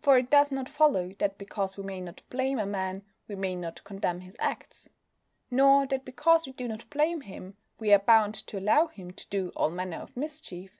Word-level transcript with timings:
For 0.00 0.16
it 0.16 0.30
does 0.30 0.52
not 0.52 0.68
follow 0.68 1.12
that 1.18 1.36
because 1.36 1.76
we 1.76 1.82
may 1.82 2.00
not 2.00 2.22
blame 2.30 2.60
a 2.60 2.66
man 2.66 3.02
we 3.26 3.34
may 3.34 3.56
not 3.56 3.82
condemn 3.82 4.20
his 4.20 4.36
acts. 4.38 4.88
Nor 5.50 5.88
that 5.88 6.04
because 6.04 6.46
we 6.46 6.52
do 6.52 6.68
not 6.68 6.88
blame 6.88 7.22
him 7.22 7.56
we 7.80 7.92
are 7.92 7.98
bound 7.98 8.36
to 8.46 8.60
allow 8.60 8.86
him 8.86 9.10
to 9.10 9.26
do 9.28 9.50
all 9.56 9.70
manner 9.70 9.96
of 9.96 10.16
mischief. 10.16 10.70